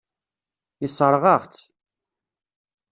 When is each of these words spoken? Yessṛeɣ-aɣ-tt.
Yessṛeɣ-aɣ-tt. 0.81 1.63